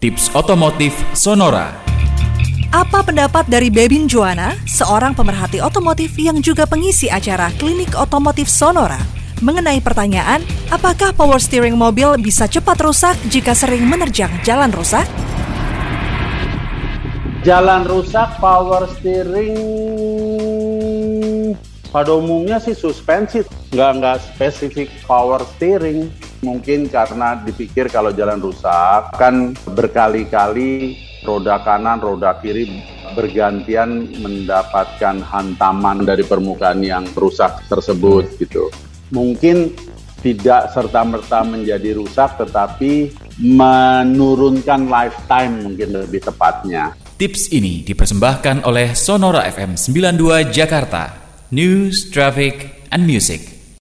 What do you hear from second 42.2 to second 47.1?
tetapi menurunkan lifetime mungkin lebih tepatnya.